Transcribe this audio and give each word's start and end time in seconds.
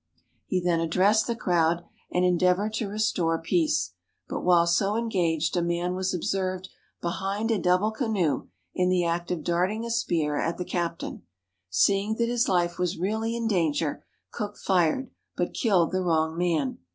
He 0.47 0.59
then 0.59 0.79
addressed 0.79 1.27
the 1.27 1.35
crowd, 1.35 1.83
and 2.11 2.25
endeavored 2.25 2.73
to 2.73 2.89
restore 2.89 3.39
peace, 3.39 3.93
but 4.27 4.41
while 4.43 4.65
so 4.65 4.95
engaged 4.97 5.55
a 5.55 5.61
man 5.61 5.93
was 5.93 6.11
observed 6.11 6.69
behind 7.03 7.51
a 7.51 7.59
double 7.59 7.91
canoe 7.91 8.47
in 8.73 8.89
the 8.89 9.05
act 9.05 9.29
of 9.29 9.43
darting 9.43 9.85
a 9.85 9.91
spear 9.91 10.37
at 10.37 10.57
the 10.57 10.65
cap 10.65 10.97
tain. 10.97 11.21
Seeing 11.69 12.15
that 12.15 12.29
his 12.29 12.49
life 12.49 12.79
was 12.79 12.97
really 12.97 13.35
in 13.35 13.47
danger, 13.47 14.03
Cook 14.31 14.57
fired, 14.57 15.11
but 15.37 15.53
killed 15.53 15.91
the 15.91 16.01
wrong 16.01 16.35
man. 16.35 16.79